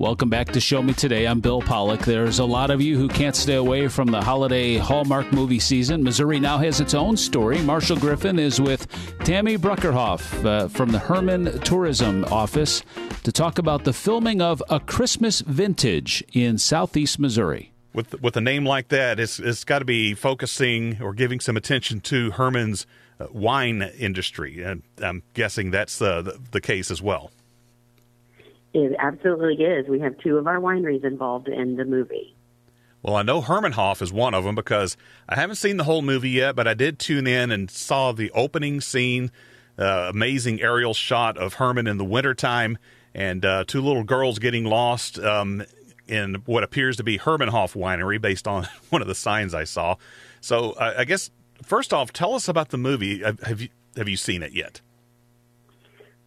Welcome 0.00 0.30
back 0.30 0.46
to 0.52 0.60
Show 0.60 0.80
Me 0.80 0.94
Today. 0.94 1.26
I'm 1.26 1.40
Bill 1.40 1.60
Pollock. 1.60 2.00
There's 2.06 2.38
a 2.38 2.44
lot 2.46 2.70
of 2.70 2.80
you 2.80 2.96
who 2.96 3.06
can't 3.06 3.36
stay 3.36 3.56
away 3.56 3.86
from 3.86 4.10
the 4.10 4.22
holiday 4.22 4.78
Hallmark 4.78 5.30
movie 5.30 5.58
season. 5.58 6.02
Missouri 6.02 6.40
now 6.40 6.56
has 6.56 6.80
its 6.80 6.94
own 6.94 7.18
story. 7.18 7.60
Marshall 7.60 7.98
Griffin 7.98 8.38
is 8.38 8.58
with 8.58 8.86
Tammy 9.24 9.58
Bruckerhoff 9.58 10.42
uh, 10.42 10.68
from 10.68 10.88
the 10.88 10.98
Hermann 10.98 11.60
Tourism 11.60 12.24
Office 12.32 12.82
to 13.24 13.30
talk 13.30 13.58
about 13.58 13.84
the 13.84 13.92
filming 13.92 14.40
of 14.40 14.62
A 14.70 14.80
Christmas 14.80 15.42
Vintage 15.42 16.24
in 16.32 16.56
southeast 16.56 17.18
Missouri. 17.18 17.70
With 17.92 18.22
with 18.22 18.38
a 18.38 18.40
name 18.40 18.64
like 18.64 18.88
that, 18.88 19.20
it's 19.20 19.38
it's 19.38 19.64
got 19.64 19.80
to 19.80 19.84
be 19.84 20.14
focusing 20.14 20.96
or 21.02 21.12
giving 21.12 21.40
some 21.40 21.58
attention 21.58 22.00
to 22.00 22.30
Hermann's 22.30 22.86
uh, 23.20 23.26
wine 23.34 23.82
industry, 23.98 24.62
and 24.62 24.82
I'm 25.02 25.24
guessing 25.34 25.70
that's 25.70 26.00
uh, 26.00 26.22
the, 26.22 26.40
the 26.52 26.62
case 26.62 26.90
as 26.90 27.02
well. 27.02 27.32
It 28.72 28.94
absolutely 28.98 29.64
is. 29.64 29.88
We 29.88 30.00
have 30.00 30.16
two 30.18 30.38
of 30.38 30.46
our 30.46 30.58
wineries 30.58 31.04
involved 31.04 31.48
in 31.48 31.76
the 31.76 31.84
movie. 31.84 32.36
Well, 33.02 33.16
I 33.16 33.22
know 33.22 33.40
Hermannhof 33.40 34.02
is 34.02 34.12
one 34.12 34.34
of 34.34 34.44
them 34.44 34.54
because 34.54 34.96
I 35.28 35.36
haven't 35.36 35.56
seen 35.56 35.78
the 35.78 35.84
whole 35.84 36.02
movie 36.02 36.30
yet, 36.30 36.54
but 36.54 36.68
I 36.68 36.74
did 36.74 36.98
tune 36.98 37.26
in 37.26 37.50
and 37.50 37.70
saw 37.70 38.12
the 38.12 38.30
opening 38.32 38.80
scene, 38.80 39.32
uh, 39.78 40.10
amazing 40.10 40.60
aerial 40.60 40.92
shot 40.92 41.38
of 41.38 41.54
Hermann 41.54 41.86
in 41.86 41.96
the 41.96 42.04
wintertime 42.04 42.76
and 43.14 43.44
uh, 43.44 43.64
two 43.66 43.80
little 43.80 44.04
girls 44.04 44.38
getting 44.38 44.64
lost 44.64 45.18
um, 45.18 45.64
in 46.06 46.42
what 46.44 46.62
appears 46.62 46.96
to 46.98 47.02
be 47.02 47.16
Hermannhof 47.16 47.74
Winery 47.74 48.20
based 48.20 48.46
on 48.46 48.68
one 48.90 49.00
of 49.00 49.08
the 49.08 49.14
signs 49.14 49.54
I 49.54 49.64
saw. 49.64 49.96
So 50.40 50.72
uh, 50.72 50.94
I 50.98 51.04
guess 51.04 51.30
first 51.62 51.92
off, 51.92 52.12
tell 52.12 52.34
us 52.34 52.48
about 52.48 52.68
the 52.68 52.78
movie. 52.78 53.22
Have 53.22 53.60
you 53.60 53.68
have 53.96 54.08
you 54.08 54.16
seen 54.16 54.42
it 54.42 54.52
yet? 54.52 54.80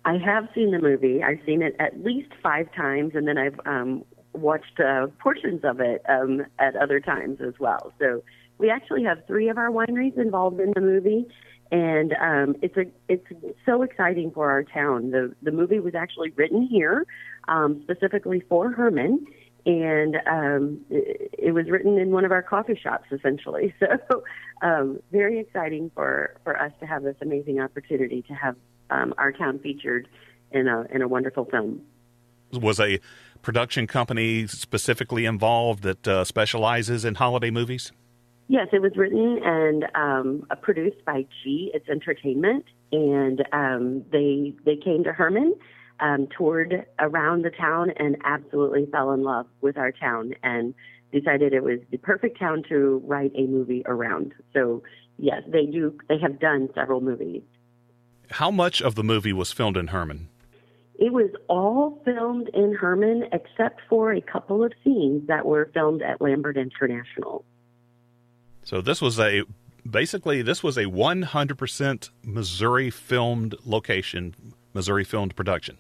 I 0.06 0.18
have 0.18 0.50
seen 0.54 0.72
the 0.72 0.80
movie. 0.80 1.24
I've 1.24 1.40
seen 1.46 1.62
it 1.62 1.76
at 1.80 2.04
least 2.04 2.30
five 2.42 2.74
times, 2.74 3.14
and 3.16 3.28
then 3.28 3.38
I've 3.38 3.60
um, 3.66 4.04
watched 4.34 4.80
uh, 4.80 5.08
portions 5.20 5.62
of 5.64 5.80
it 5.80 6.04
um, 6.10 6.46
at 6.60 6.76
other 6.76 7.00
times 7.00 7.40
as 7.46 7.54
well. 7.60 7.94
So 8.00 8.24
we 8.58 8.70
actually 8.70 9.04
have 9.04 9.26
three 9.28 9.50
of 9.50 9.58
our 9.58 9.70
wineries 9.70 10.18
involved 10.18 10.60
in 10.60 10.74
the 10.74 10.82
movie, 10.82 11.26
and 11.72 12.14
um, 12.22 12.56
it's 12.62 12.76
a 12.78 12.86
it's 13.08 13.26
so 13.66 13.82
exciting 13.82 14.32
for 14.32 14.52
our 14.52 14.64
town. 14.64 15.12
the 15.12 15.34
The 15.42 15.52
movie 15.52 15.80
was 15.80 15.96
actually 15.96 16.32
written 16.32 16.68
here, 16.68 17.06
um, 17.48 17.82
specifically 17.84 18.44
for 18.50 18.72
Hermann, 18.72 19.26
and 19.66 20.18
um, 20.28 20.82
it, 20.90 21.54
was 21.54 21.70
written 21.70 21.98
in 21.98 22.12
one 22.12 22.26
of 22.26 22.32
our 22.32 22.44
coffee 22.44 22.80
shops, 22.82 23.08
essentially. 23.12 23.74
So, 24.12 24.24
um, 24.62 25.00
very 25.12 25.40
exciting 25.40 25.92
for 25.96 26.36
for 26.44 26.60
us 26.60 26.72
to 26.80 26.86
have 26.86 27.04
this 27.04 27.16
amazing 27.22 27.60
opportunity 27.60 28.22
to 28.24 28.34
have 28.34 28.56
um, 28.90 29.14
our 29.18 29.32
town 29.32 29.60
featured 29.60 30.08
in 30.52 30.68
a 30.68 30.86
in 30.92 31.02
a 31.02 31.08
wonderful 31.08 31.46
film. 31.46 31.82
Was 32.52 32.80
a 32.80 33.00
production 33.42 33.88
company 33.88 34.48
specifically 34.48 35.26
involved 35.26 35.84
that 35.84 36.08
uh, 36.08 36.24
specializes 36.24 37.04
in 37.04 37.16
holiday 37.16 37.50
movies? 37.50 37.92
Yes, 38.48 38.68
it 38.72 38.82
was 38.82 38.92
written 38.96 39.40
and 39.44 39.86
um, 39.96 40.46
produced 40.62 41.04
by 41.06 41.26
G. 41.44 41.72
It's 41.74 41.88
Entertainment, 41.90 42.66
and 42.92 43.44
um, 43.54 44.04
they 44.12 44.54
they 44.66 44.76
came 44.76 45.04
to 45.06 45.14
Hermann, 45.14 45.56
um, 46.00 46.28
toured 46.38 46.86
around 47.00 47.44
the 47.44 47.50
town, 47.50 47.92
and 47.98 48.18
absolutely 48.24 48.86
fell 48.92 49.12
in 49.14 49.24
love 49.24 49.48
with 49.62 49.78
our 49.78 49.92
town, 49.92 50.34
and 50.44 50.74
decided 51.12 51.54
it 51.54 51.64
was 51.64 51.80
the 51.92 51.98
perfect 51.98 52.38
town 52.38 52.64
to 52.70 53.02
write 53.06 53.32
a 53.36 53.48
movie 53.48 53.84
around. 53.86 54.34
So 54.54 54.84
yes, 55.18 55.42
they 55.48 55.66
do. 55.66 55.98
They 56.10 56.20
have 56.20 56.40
done 56.40 56.70
several 56.76 57.02
movies. 57.02 57.44
How 58.34 58.50
much 58.50 58.82
of 58.82 58.96
the 58.96 59.04
movie 59.04 59.32
was 59.32 59.52
filmed 59.52 59.78
in 59.78 59.90
Hermann? 59.90 60.28
It 60.96 61.14
was 61.14 61.30
all 61.48 62.02
filmed 62.04 62.50
in 62.56 62.74
Hermann 62.74 63.26
except 63.32 63.82
for 63.88 64.12
a 64.12 64.22
couple 64.22 64.64
of 64.64 64.74
scenes 64.84 65.28
that 65.28 65.46
were 65.46 65.70
filmed 65.72 66.02
at 66.02 66.20
Lambert 66.20 66.58
International. 66.58 67.46
So 68.64 68.82
this 68.82 69.04
was 69.04 69.20
a 69.20 69.44
basically 69.88 70.42
this 70.42 70.64
was 70.64 70.78
a 70.78 70.86
100% 70.86 72.10
Missouri 72.24 72.90
filmed 72.90 73.54
location, 73.66 74.34
Missouri 74.74 75.04
filmed 75.04 75.36
production. 75.36 75.78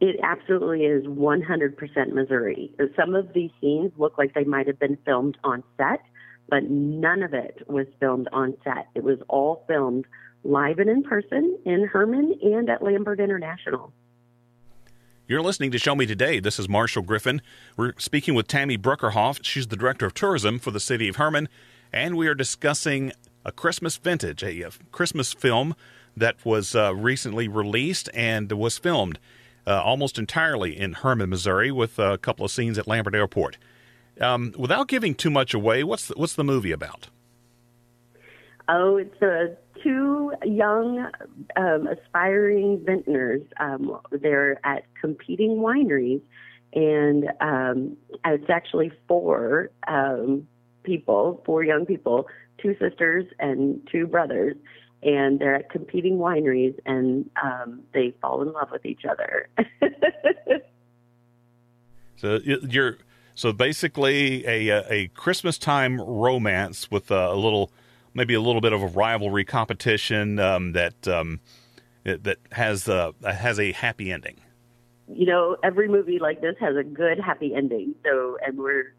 It 0.00 0.20
absolutely 0.22 0.84
is 0.84 1.06
100% 1.06 2.12
Missouri. 2.12 2.70
Some 2.94 3.14
of 3.14 3.32
these 3.32 3.50
scenes 3.62 3.92
look 3.96 4.18
like 4.18 4.34
they 4.34 4.44
might 4.44 4.66
have 4.66 4.78
been 4.78 4.98
filmed 5.06 5.38
on 5.42 5.64
set, 5.78 6.00
but 6.50 6.64
none 6.64 7.22
of 7.22 7.32
it 7.32 7.62
was 7.66 7.86
filmed 7.98 8.28
on 8.30 8.58
set. 8.62 8.88
It 8.94 9.04
was 9.04 9.20
all 9.28 9.64
filmed 9.66 10.04
live 10.44 10.78
and 10.78 10.88
in 10.88 11.02
person 11.02 11.58
in 11.64 11.84
Hermann 11.86 12.38
and 12.42 12.68
at 12.70 12.82
Lambert 12.82 13.20
International. 13.20 13.92
You're 15.26 15.42
listening 15.42 15.70
to 15.72 15.78
Show 15.78 15.94
Me 15.94 16.06
Today. 16.06 16.40
This 16.40 16.58
is 16.58 16.68
Marshall 16.68 17.02
Griffin. 17.02 17.42
We're 17.76 17.92
speaking 17.98 18.34
with 18.34 18.48
Tammy 18.48 18.78
Bruckerhoff. 18.78 19.40
She's 19.42 19.66
the 19.66 19.76
Director 19.76 20.06
of 20.06 20.14
Tourism 20.14 20.58
for 20.58 20.70
the 20.70 20.80
City 20.80 21.06
of 21.06 21.16
Hermann, 21.16 21.50
and 21.92 22.16
we 22.16 22.28
are 22.28 22.34
discussing 22.34 23.12
a 23.44 23.52
Christmas 23.52 23.96
vintage, 23.96 24.42
a, 24.42 24.70
Christmas 24.90 25.32
film 25.34 25.74
that 26.16 26.42
was 26.44 26.74
uh, 26.74 26.94
recently 26.94 27.46
released 27.46 28.08
and 28.14 28.50
was 28.52 28.78
filmed 28.78 29.18
uh, 29.66 29.82
almost 29.82 30.18
entirely 30.18 30.78
in 30.78 30.94
Hermann, 30.94 31.28
Missouri, 31.28 31.70
with 31.70 31.98
a 31.98 32.16
couple 32.16 32.46
of 32.46 32.50
scenes 32.50 32.78
at 32.78 32.88
Lambert 32.88 33.14
Airport. 33.14 33.58
Um, 34.20 34.54
without 34.56 34.88
giving 34.88 35.14
too 35.14 35.30
much 35.30 35.52
away, 35.52 35.84
what's 35.84 36.08
the, 36.08 36.14
what's 36.16 36.34
the 36.34 36.44
movie 36.44 36.72
about? 36.72 37.08
Oh, 38.68 38.96
it's 38.98 39.22
a 39.22 39.56
two 39.82 40.32
young 40.44 41.10
um, 41.56 41.86
aspiring 41.86 42.82
vintners. 42.84 43.42
Um, 43.58 43.98
they're 44.10 44.60
at 44.66 44.84
competing 45.00 45.56
wineries, 45.56 46.20
and 46.74 47.30
um, 47.40 47.96
it's 48.26 48.50
actually 48.50 48.92
four 49.06 49.70
um, 49.86 50.46
people, 50.82 51.42
four 51.46 51.64
young 51.64 51.86
people, 51.86 52.26
two 52.60 52.76
sisters 52.78 53.24
and 53.38 53.80
two 53.90 54.06
brothers, 54.06 54.54
and 55.02 55.38
they're 55.38 55.54
at 55.54 55.70
competing 55.70 56.18
wineries, 56.18 56.74
and 56.84 57.30
um, 57.42 57.80
they 57.94 58.12
fall 58.20 58.42
in 58.42 58.52
love 58.52 58.68
with 58.70 58.84
each 58.84 59.02
other. 59.08 59.48
so 62.16 62.38
you're 62.44 62.98
so 63.34 63.52
basically 63.54 64.46
a 64.46 64.68
a 64.90 65.08
Christmas 65.08 65.56
time 65.56 65.98
romance 66.00 66.90
with 66.90 67.10
a 67.10 67.34
little 67.34 67.70
maybe 68.18 68.34
a 68.34 68.40
little 68.40 68.60
bit 68.60 68.72
of 68.72 68.82
a 68.82 68.86
rivalry 68.86 69.44
competition 69.44 70.38
um, 70.38 70.72
that 70.72 71.08
um, 71.08 71.40
that 72.04 72.38
has 72.52 72.88
uh, 72.88 73.12
has 73.24 73.58
a 73.58 73.72
happy 73.72 74.12
ending. 74.12 74.36
You 75.10 75.24
know, 75.24 75.56
every 75.62 75.88
movie 75.88 76.18
like 76.18 76.42
this 76.42 76.56
has 76.60 76.76
a 76.76 76.84
good 76.84 77.18
happy 77.18 77.54
ending. 77.54 77.94
So, 78.04 78.36
and 78.44 78.58
we're 78.58 78.92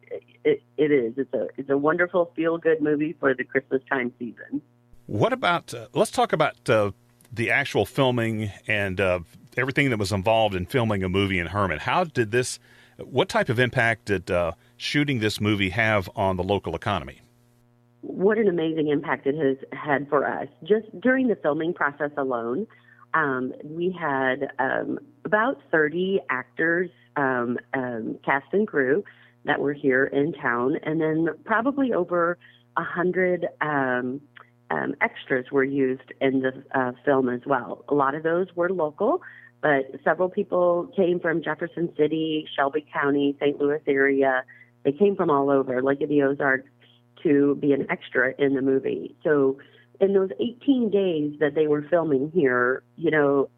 it, 0.44 0.64
it 0.78 0.92
is 0.92 1.14
it's 1.18 1.34
a 1.34 1.48
it's 1.58 1.70
a 1.70 1.78
wonderful 1.78 2.32
feel 2.36 2.58
good 2.58 2.82
movie 2.82 3.16
for 3.20 3.36
the 3.36 3.44
Christmas 3.44 3.82
time 3.90 4.12
season. 4.18 4.62
What 5.06 5.34
about? 5.34 5.74
Uh, 5.74 5.88
let's 5.94 6.12
talk 6.12 6.34
about 6.34 6.68
uh, 6.70 6.92
the 7.32 7.52
actual 7.52 7.86
filming 7.86 8.52
and 8.68 9.00
uh, 9.00 9.20
everything 9.58 9.90
that 9.92 10.00
was 10.00 10.12
involved 10.12 10.56
in 10.56 10.66
filming 10.66 11.04
a 11.04 11.10
movie 11.10 11.40
in 11.40 11.48
Hermann. 11.48 11.80
How 11.80 12.06
did 12.06 12.32
this? 12.32 12.60
What 12.98 13.30
type 13.30 13.50
of 13.50 13.60
impact 13.60 14.06
did 14.06 14.30
uh, 14.32 14.54
shooting 14.78 15.20
this 15.20 15.40
movie 15.40 15.70
have 15.70 16.10
on 16.16 16.36
the 16.36 16.44
local 16.44 16.76
economy? 16.76 17.22
What 18.02 18.38
an 18.38 18.48
amazing 18.48 18.88
impact 18.88 19.28
it 19.28 19.36
has 19.36 19.58
had 19.74 20.08
for 20.10 20.26
us. 20.26 20.48
Just 20.64 20.88
during 21.02 21.28
the 21.28 21.36
filming 21.36 21.74
process 21.74 22.12
alone, 22.18 22.68
um, 23.14 23.54
we 23.64 23.96
had 24.00 24.52
um, 24.60 25.00
about 25.26 25.62
30 25.72 26.22
actors, 26.30 26.90
um, 27.16 27.58
um 27.74 28.18
cast 28.24 28.46
and 28.54 28.68
crew 28.68 29.04
that 29.46 29.60
were 29.60 29.74
here 29.74 30.06
in 30.06 30.34
town, 30.34 30.78
and 30.84 31.02
then 31.02 31.30
probably 31.44 31.94
over 31.94 32.38
100 32.76 33.48
um, 33.62 34.22
um, 34.72 34.94
extras 35.02 35.46
were 35.52 35.64
used 35.64 36.14
in 36.22 36.42
the 36.42 36.64
uh, 36.78 36.92
film 37.04 37.30
as 37.30 37.42
well. 37.46 37.84
A 37.90 37.94
lot 37.94 38.16
of 38.16 38.24
those 38.24 38.48
were 38.56 38.70
local, 38.70 39.22
but 39.62 39.92
several 40.04 40.30
people 40.30 40.92
came 40.96 41.20
from 41.20 41.42
Jefferson 41.42 41.92
City, 41.98 42.48
Shelby 42.56 42.86
County, 42.94 43.36
St. 43.40 43.60
Louis 43.60 43.82
area. 43.88 44.44
They 44.84 44.92
came 44.92 45.16
from 45.16 45.30
all 45.30 45.50
over, 45.50 45.82
Lake 45.82 46.02
of 46.02 46.10
the 46.10 46.22
Ozarks, 46.24 46.70
to 47.24 47.56
be 47.56 47.74
an 47.74 47.86
extra 47.90 48.34
in 48.38 48.56
the 48.56 48.62
movie. 48.62 49.16
So 49.24 49.58
in 50.00 50.14
those 50.14 50.30
18 50.40 50.90
days 50.90 51.40
that 51.40 51.56
they 51.56 51.68
were 51.68 51.86
filming 51.90 52.32
here, 52.34 52.84
you 52.96 53.12
know, 53.12 53.50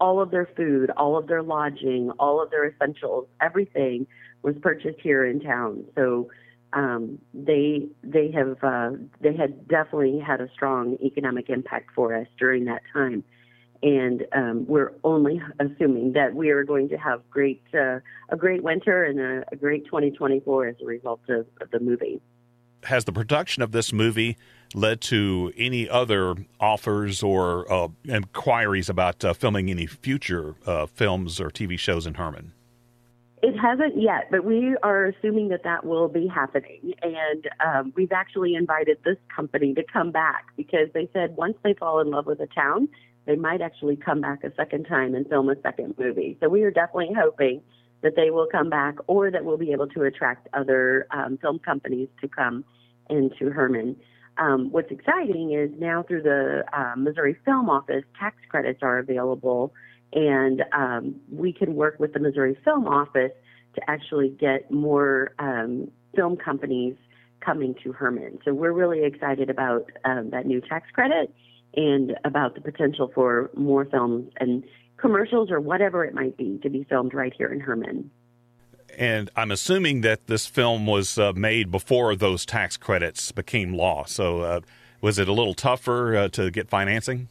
all 0.00 0.20
of 0.20 0.30
their 0.30 0.48
food, 0.56 0.90
all 0.96 1.18
of 1.18 1.26
their 1.26 1.42
lodging, 1.42 2.10
all 2.18 2.42
of 2.42 2.50
their 2.50 2.68
essentials, 2.68 3.26
everything 3.40 4.06
was 4.42 4.54
purchased 4.62 5.00
here 5.00 5.24
in 5.24 5.40
town. 5.40 5.84
So 5.96 6.28
um, 6.72 7.18
they 7.34 7.88
they 8.02 8.30
have 8.32 8.62
uh, 8.62 8.90
they 9.20 9.34
had 9.34 9.66
definitely 9.68 10.20
had 10.20 10.40
a 10.40 10.48
strong 10.52 10.98
economic 11.02 11.48
impact 11.48 11.90
for 11.94 12.14
us 12.14 12.26
during 12.38 12.66
that 12.66 12.82
time, 12.92 13.24
and 13.82 14.26
um, 14.32 14.66
we're 14.68 14.92
only 15.02 15.40
assuming 15.58 16.12
that 16.12 16.34
we 16.34 16.50
are 16.50 16.64
going 16.64 16.90
to 16.90 16.96
have 16.96 17.28
great 17.30 17.62
uh, 17.74 18.00
a 18.28 18.36
great 18.36 18.62
winter 18.62 19.02
and 19.04 19.18
a, 19.18 19.44
a 19.50 19.56
great 19.56 19.86
2024 19.86 20.66
as 20.66 20.76
a 20.82 20.84
result 20.84 21.20
of, 21.28 21.46
of 21.60 21.70
the 21.70 21.80
movie 21.80 22.20
has 22.84 23.04
the 23.04 23.12
production 23.12 23.62
of 23.62 23.72
this 23.72 23.92
movie 23.92 24.36
led 24.74 25.00
to 25.00 25.52
any 25.56 25.88
other 25.88 26.34
offers 26.60 27.22
or 27.22 27.70
uh, 27.72 27.88
inquiries 28.04 28.88
about 28.88 29.24
uh, 29.24 29.32
filming 29.32 29.70
any 29.70 29.86
future 29.86 30.54
uh, 30.66 30.86
films 30.86 31.40
or 31.40 31.50
TV 31.50 31.78
shows 31.78 32.06
in 32.06 32.14
Hermann? 32.14 32.52
It 33.40 33.56
hasn't 33.56 34.00
yet, 34.00 34.28
but 34.30 34.44
we 34.44 34.76
are 34.82 35.06
assuming 35.06 35.48
that 35.50 35.62
that 35.62 35.84
will 35.86 36.08
be 36.08 36.26
happening. 36.26 36.92
And 37.02 37.48
um, 37.64 37.92
we've 37.94 38.12
actually 38.12 38.54
invited 38.54 38.98
this 39.04 39.16
company 39.34 39.74
to 39.74 39.84
come 39.84 40.10
back 40.10 40.46
because 40.56 40.88
they 40.92 41.08
said 41.12 41.36
once 41.36 41.56
they 41.62 41.74
fall 41.74 42.00
in 42.00 42.10
love 42.10 42.26
with 42.26 42.40
a 42.40 42.48
town, 42.48 42.88
they 43.26 43.36
might 43.36 43.60
actually 43.60 43.94
come 43.94 44.20
back 44.20 44.42
a 44.42 44.52
second 44.56 44.84
time 44.86 45.14
and 45.14 45.28
film 45.28 45.48
a 45.50 45.60
second 45.62 45.94
movie. 45.98 46.36
So 46.40 46.48
we 46.48 46.62
are 46.62 46.70
definitely 46.70 47.10
hoping 47.16 47.62
that 48.02 48.14
they 48.16 48.30
will 48.30 48.46
come 48.50 48.70
back 48.70 48.96
or 49.06 49.30
that 49.30 49.44
we'll 49.44 49.56
be 49.56 49.72
able 49.72 49.88
to 49.88 50.02
attract 50.02 50.48
other 50.52 51.06
um, 51.10 51.38
film 51.38 51.58
companies 51.58 52.08
to 52.20 52.28
come 52.28 52.64
into 53.10 53.50
Hermann. 53.50 53.96
Um, 54.36 54.70
what's 54.70 54.90
exciting 54.90 55.52
is 55.52 55.70
now 55.78 56.04
through 56.04 56.22
the 56.22 56.64
uh, 56.72 56.94
Missouri 56.96 57.36
Film 57.44 57.68
Office, 57.68 58.04
tax 58.18 58.36
credits 58.48 58.80
are 58.82 58.98
available 58.98 59.72
and 60.12 60.64
um, 60.72 61.16
we 61.30 61.52
can 61.52 61.74
work 61.74 61.98
with 61.98 62.12
the 62.12 62.18
Missouri 62.18 62.56
Film 62.64 62.86
Office 62.86 63.32
to 63.74 63.90
actually 63.90 64.30
get 64.30 64.70
more 64.70 65.34
um, 65.38 65.90
film 66.16 66.36
companies 66.36 66.96
coming 67.40 67.74
to 67.84 67.92
Hermann. 67.92 68.38
So 68.44 68.54
we're 68.54 68.72
really 68.72 69.04
excited 69.04 69.50
about 69.50 69.90
um, 70.04 70.30
that 70.30 70.46
new 70.46 70.60
tax 70.60 70.90
credit 70.92 71.32
and 71.76 72.16
about 72.24 72.54
the 72.54 72.60
potential 72.60 73.10
for 73.14 73.50
more 73.54 73.84
films 73.84 74.32
and 74.40 74.64
commercials 74.98 75.50
or 75.50 75.60
whatever 75.60 76.04
it 76.04 76.14
might 76.14 76.36
be 76.36 76.58
to 76.62 76.70
be 76.70 76.84
filmed 76.84 77.14
right 77.14 77.32
here 77.36 77.48
in 77.48 77.60
Hermann. 77.60 78.10
And 78.96 79.30
I'm 79.36 79.50
assuming 79.50 80.00
that 80.02 80.26
this 80.26 80.46
film 80.46 80.86
was 80.86 81.18
uh, 81.18 81.32
made 81.32 81.70
before 81.70 82.16
those 82.16 82.44
tax 82.44 82.76
credits 82.76 83.30
became 83.32 83.74
law. 83.74 84.04
So 84.04 84.40
uh, 84.40 84.60
was 85.00 85.18
it 85.18 85.28
a 85.28 85.32
little 85.32 85.54
tougher 85.54 86.16
uh, 86.16 86.28
to 86.30 86.50
get 86.50 86.68
financing? 86.68 87.28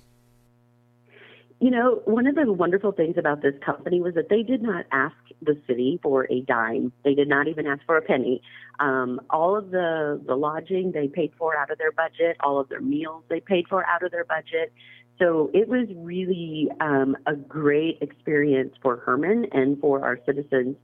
You 1.60 1.72
know, 1.72 2.02
one 2.06 2.28
of 2.28 2.36
the 2.36 2.52
wonderful 2.54 2.92
things 2.92 3.18
about 3.18 3.42
this 3.42 3.56
company 3.66 4.00
was 4.00 4.14
that 4.14 4.30
they 4.30 4.44
did 4.44 4.62
not 4.62 4.86
ask 4.92 5.16
the 5.42 5.60
city 5.68 6.00
for 6.04 6.28
a 6.32 6.42
dime. 6.42 6.92
They 7.04 7.16
did 7.16 7.28
not 7.28 7.48
even 7.48 7.66
ask 7.66 7.84
for 7.86 7.98
a 7.98 8.02
penny. 8.02 8.42
Um, 8.80 9.20
all 9.32 9.58
of 9.58 9.72
the 9.72 10.22
the 10.26 10.36
lodging 10.36 10.92
they 10.92 11.08
paid 11.08 11.32
for 11.38 11.58
out 11.58 11.72
of 11.72 11.80
their 11.80 11.92
budget. 11.92 12.38
All 12.42 12.60
of 12.60 12.70
their 12.70 12.82
meals 12.82 13.24
they 13.28 13.40
paid 13.40 13.68
for 13.68 13.84
out 13.86 14.04
of 14.04 14.12
their 14.12 14.26
budget. 14.26 14.72
So 15.20 15.50
it 15.54 15.68
was 15.68 15.88
really 15.96 16.70
um, 16.80 17.18
a 17.26 17.36
great 17.36 18.00
experience 18.02 18.74
for 18.82 18.98
Hermann 18.98 19.48
and 19.52 19.80
for 19.80 20.04
our 20.04 20.20
citizens 20.26 20.76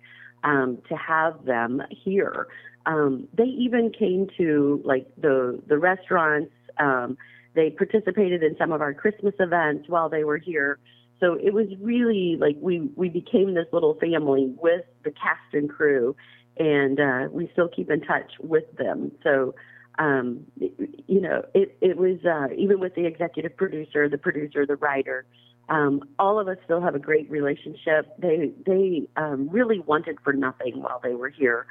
um, 0.44 0.80
to 0.90 0.96
have 0.96 1.46
them 1.46 1.82
here. 1.90 2.48
Um, 2.86 3.28
they 3.34 3.44
even 3.44 3.92
came 3.98 4.28
to 4.38 4.82
like 4.84 5.08
the 5.18 5.62
the 5.68 5.78
restaurants. 5.78 6.52
Um, 6.80 7.18
they 7.54 7.70
participated 7.70 8.44
in 8.44 8.58
some 8.58 8.72
of 8.72 8.82
our 8.82 8.94
Christmas 8.94 9.36
events 9.40 9.88
while 9.88 10.10
they 10.10 10.24
were 10.24 10.38
here. 10.38 10.80
So 11.20 11.36
it 11.36 11.54
was 11.54 11.68
really 11.80 12.36
like 12.40 12.58
we 12.60 12.90
we 12.96 13.10
became 13.10 13.54
this 13.54 13.68
little 13.72 13.94
family 14.00 14.54
with 14.58 14.84
the 15.04 15.12
cast 15.12 15.54
and 15.54 15.70
crew, 15.70 16.16
and 16.58 17.00
uh, 17.00 17.28
we 17.32 17.50
still 17.54 17.70
keep 17.70 17.90
in 17.90 18.02
touch 18.02 18.32
with 18.40 18.66
them. 18.78 19.12
So 19.24 19.56
um, 20.00 20.46
you 20.60 21.22
know, 21.22 21.44
it 21.54 21.78
it 21.82 21.98
was 21.98 22.18
uh, 22.26 22.54
even 22.56 22.80
with 22.80 22.96
the 22.96 23.06
executive 23.06 23.56
producer, 23.56 24.10
the 24.10 24.18
producer, 24.18 24.66
the 24.66 24.76
writer. 24.76 25.26
Um, 25.70 26.02
all 26.20 26.40
of 26.40 26.48
us 26.48 26.58
still 26.66 26.82
have 26.82 26.96
a 26.96 27.00
great 27.00 27.30
relationship. 27.30 28.14
They 28.18 28.52
they 28.66 29.08
um, 29.16 29.50
really 29.50 29.80
wanted 29.80 30.18
for 30.24 30.34
nothing 30.34 30.82
while 30.82 31.00
they 31.02 31.14
were 31.14 31.30
here, 31.30 31.68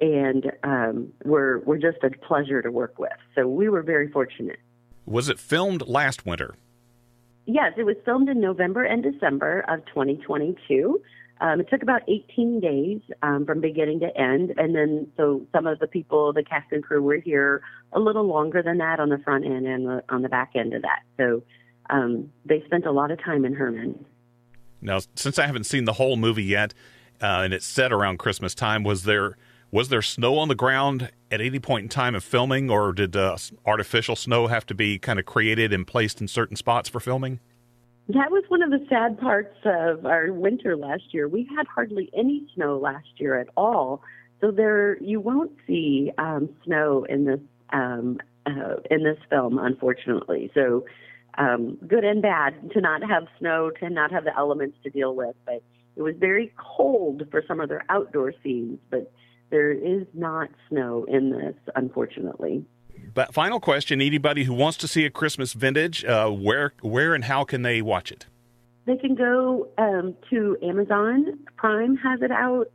and 0.00 0.52
um, 0.64 1.12
were 1.24 1.60
were 1.60 1.78
just 1.78 1.98
a 2.02 2.10
pleasure 2.10 2.62
to 2.62 2.70
work 2.70 2.98
with. 2.98 3.12
So 3.34 3.46
we 3.46 3.68
were 3.68 3.82
very 3.82 4.10
fortunate. 4.10 4.58
Was 5.04 5.28
it 5.28 5.38
filmed 5.38 5.86
last 5.86 6.26
winter? 6.26 6.54
Yes, 7.44 7.74
it 7.76 7.84
was 7.84 7.94
filmed 8.04 8.28
in 8.28 8.40
November 8.40 8.82
and 8.82 9.02
December 9.02 9.64
of 9.68 9.84
2022. 9.86 11.00
Um, 11.40 11.60
it 11.60 11.68
took 11.68 11.82
about 11.82 12.02
18 12.08 12.60
days 12.60 13.00
um, 13.22 13.44
from 13.44 13.60
beginning 13.60 14.00
to 14.00 14.16
end, 14.16 14.54
and 14.56 14.74
then 14.74 15.06
so 15.16 15.46
some 15.52 15.66
of 15.66 15.78
the 15.78 15.86
people, 15.86 16.32
the 16.32 16.42
cast 16.42 16.72
and 16.72 16.82
crew, 16.82 17.02
were 17.02 17.18
here 17.18 17.62
a 17.92 18.00
little 18.00 18.24
longer 18.24 18.62
than 18.62 18.78
that 18.78 19.00
on 19.00 19.10
the 19.10 19.18
front 19.18 19.44
end 19.44 19.66
and 19.66 19.86
the, 19.86 20.02
on 20.08 20.22
the 20.22 20.28
back 20.28 20.52
end 20.54 20.72
of 20.72 20.82
that. 20.82 21.00
So 21.18 21.42
um, 21.90 22.32
they 22.46 22.62
spent 22.64 22.86
a 22.86 22.92
lot 22.92 23.10
of 23.10 23.22
time 23.22 23.44
in 23.44 23.52
Hermann. 23.52 24.06
Now, 24.80 25.00
since 25.14 25.38
I 25.38 25.46
haven't 25.46 25.64
seen 25.64 25.84
the 25.84 25.94
whole 25.94 26.16
movie 26.16 26.44
yet, 26.44 26.72
uh, 27.20 27.42
and 27.44 27.52
it's 27.52 27.66
set 27.66 27.92
around 27.92 28.18
Christmas 28.18 28.54
time, 28.54 28.82
was 28.82 29.04
there 29.04 29.36
was 29.70 29.88
there 29.88 30.02
snow 30.02 30.38
on 30.38 30.48
the 30.48 30.54
ground 30.54 31.10
at 31.30 31.40
any 31.40 31.58
point 31.58 31.84
in 31.84 31.88
time 31.88 32.14
of 32.14 32.22
filming, 32.22 32.70
or 32.70 32.92
did 32.92 33.16
uh, 33.16 33.36
artificial 33.66 34.16
snow 34.16 34.46
have 34.46 34.64
to 34.66 34.74
be 34.74 34.98
kind 34.98 35.18
of 35.18 35.26
created 35.26 35.72
and 35.72 35.86
placed 35.86 36.20
in 36.20 36.28
certain 36.28 36.56
spots 36.56 36.88
for 36.88 37.00
filming? 37.00 37.40
That 38.08 38.30
was 38.30 38.44
one 38.48 38.62
of 38.62 38.70
the 38.70 38.86
sad 38.88 39.18
parts 39.18 39.56
of 39.64 40.06
our 40.06 40.32
winter 40.32 40.76
last 40.76 41.12
year. 41.12 41.26
We 41.28 41.48
had 41.56 41.66
hardly 41.66 42.08
any 42.16 42.46
snow 42.54 42.78
last 42.78 43.08
year 43.16 43.38
at 43.40 43.48
all, 43.56 44.00
so 44.40 44.52
there 44.52 45.02
you 45.02 45.18
won't 45.18 45.52
see 45.66 46.12
um, 46.16 46.48
snow 46.64 47.04
in 47.08 47.24
this 47.24 47.40
um, 47.72 48.18
uh, 48.46 48.76
in 48.90 49.02
this 49.02 49.18
film, 49.28 49.58
unfortunately. 49.58 50.52
So 50.54 50.84
um, 51.36 51.78
good 51.86 52.04
and 52.04 52.22
bad 52.22 52.70
to 52.74 52.80
not 52.80 53.02
have 53.02 53.26
snow, 53.40 53.70
to 53.80 53.90
not 53.90 54.12
have 54.12 54.22
the 54.22 54.36
elements 54.36 54.76
to 54.84 54.90
deal 54.90 55.16
with. 55.16 55.34
But 55.44 55.62
it 55.96 56.02
was 56.02 56.14
very 56.16 56.52
cold 56.56 57.24
for 57.32 57.42
some 57.48 57.58
of 57.60 57.68
their 57.68 57.84
outdoor 57.88 58.34
scenes, 58.42 58.78
but 58.88 59.10
there 59.50 59.72
is 59.72 60.06
not 60.14 60.48
snow 60.68 61.06
in 61.08 61.30
this, 61.30 61.56
unfortunately. 61.74 62.64
But 63.16 63.32
final 63.32 63.60
question: 63.60 64.02
Anybody 64.02 64.44
who 64.44 64.52
wants 64.52 64.76
to 64.76 64.86
see 64.86 65.06
a 65.06 65.10
Christmas 65.10 65.54
vintage, 65.54 66.04
uh, 66.04 66.28
where, 66.28 66.74
where, 66.82 67.14
and 67.14 67.24
how 67.24 67.44
can 67.44 67.62
they 67.62 67.80
watch 67.80 68.12
it? 68.12 68.26
They 68.84 68.98
can 68.98 69.14
go 69.14 69.68
um, 69.78 70.14
to 70.28 70.58
Amazon 70.62 71.38
Prime 71.56 71.96
has 71.96 72.20
it 72.20 72.30
out, 72.30 72.66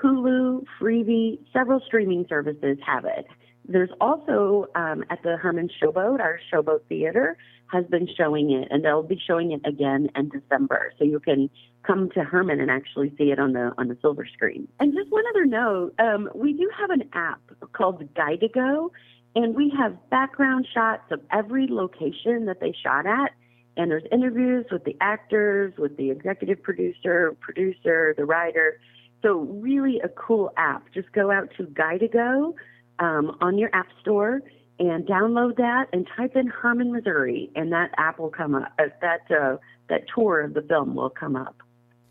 Hulu, 0.00 0.64
Freevee, 0.80 1.40
several 1.52 1.80
streaming 1.84 2.24
services 2.28 2.78
have 2.86 3.04
it. 3.04 3.26
There's 3.66 3.90
also 4.00 4.66
um, 4.76 5.04
at 5.10 5.24
the 5.24 5.36
Hermann 5.36 5.68
Showboat, 5.82 6.20
our 6.20 6.38
Showboat 6.52 6.82
Theater 6.88 7.36
has 7.72 7.84
been 7.86 8.08
showing 8.16 8.52
it, 8.52 8.68
and 8.70 8.84
they'll 8.84 9.02
be 9.02 9.20
showing 9.26 9.50
it 9.50 9.60
again 9.64 10.08
in 10.14 10.28
December. 10.28 10.92
So 10.98 11.04
you 11.04 11.18
can 11.18 11.50
come 11.82 12.10
to 12.10 12.22
Hermann 12.22 12.60
and 12.60 12.70
actually 12.70 13.12
see 13.18 13.32
it 13.32 13.40
on 13.40 13.54
the 13.54 13.72
on 13.76 13.88
the 13.88 13.98
silver 14.00 14.26
screen. 14.32 14.68
And 14.78 14.94
just 14.94 15.10
one 15.10 15.24
other 15.30 15.46
note, 15.46 15.94
um, 15.98 16.30
we 16.32 16.52
do 16.52 16.70
have 16.78 16.90
an 16.90 17.08
app 17.12 17.40
called 17.72 18.02
Guide2Go, 18.14 18.90
and 19.34 19.54
we 19.54 19.72
have 19.78 19.96
background 20.10 20.66
shots 20.72 21.04
of 21.10 21.20
every 21.32 21.66
location 21.68 22.46
that 22.46 22.60
they 22.60 22.74
shot 22.82 23.06
at. 23.06 23.32
And 23.76 23.90
there's 23.90 24.04
interviews 24.10 24.66
with 24.70 24.84
the 24.84 24.96
actors, 25.00 25.72
with 25.78 25.96
the 25.96 26.10
executive 26.10 26.62
producer, 26.62 27.36
producer, 27.40 28.14
the 28.16 28.24
writer. 28.24 28.80
So 29.22 29.38
really 29.38 30.00
a 30.00 30.08
cool 30.08 30.52
app. 30.56 30.92
Just 30.92 31.12
go 31.12 31.30
out 31.30 31.50
to 31.56 31.64
Guide2Go 31.64 32.54
um, 32.98 33.36
on 33.40 33.56
your 33.58 33.70
app 33.72 33.86
store 34.00 34.42
and 34.78 35.06
download 35.06 35.56
that 35.56 35.86
and 35.92 36.08
type 36.16 36.34
in 36.36 36.48
Hermann, 36.48 36.92
Missouri, 36.92 37.50
and 37.54 37.72
that 37.72 37.90
app 37.96 38.18
will 38.18 38.30
come 38.30 38.54
up. 38.54 38.72
Uh, 38.78 38.84
that 39.00 39.20
uh, 39.30 39.56
that 39.88 40.04
tour 40.14 40.40
of 40.40 40.54
the 40.54 40.62
film 40.62 40.94
will 40.94 41.10
come 41.10 41.36
up. 41.36 41.56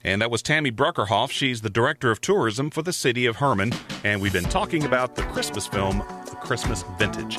And 0.03 0.21
that 0.21 0.31
was 0.31 0.41
Tammy 0.41 0.71
Bruckerhoff. 0.71 1.31
She's 1.31 1.61
the 1.61 1.69
director 1.69 2.11
of 2.11 2.21
tourism 2.21 2.69
for 2.69 2.81
the 2.81 2.93
city 2.93 3.25
of 3.25 3.37
Hermann. 3.37 3.73
and 4.03 4.21
we've 4.21 4.33
been 4.33 4.45
talking 4.45 4.85
about 4.85 5.15
the 5.15 5.23
Christmas 5.23 5.67
film, 5.67 5.99
The 6.25 6.37
Christmas 6.41 6.83
Vintage. 6.97 7.37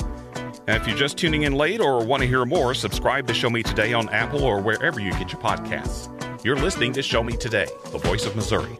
And 0.67 0.79
if 0.79 0.87
you're 0.87 0.97
just 0.97 1.17
tuning 1.17 1.43
in 1.43 1.53
late 1.53 1.81
or 1.81 2.05
want 2.05 2.21
to 2.21 2.27
hear 2.27 2.45
more, 2.45 2.73
subscribe 2.73 3.27
to 3.27 3.33
Show 3.33 3.49
Me 3.49 3.63
Today 3.63 3.93
on 3.93 4.09
Apple 4.09 4.43
or 4.43 4.61
wherever 4.61 4.99
you 4.99 5.11
get 5.11 5.31
your 5.31 5.41
podcasts. 5.41 6.07
You're 6.45 6.55
listening 6.55 6.93
to 6.93 7.01
Show 7.01 7.23
Me 7.23 7.35
Today, 7.35 7.67
the 7.91 7.97
voice 7.97 8.25
of 8.25 8.35
Missouri. 8.35 8.77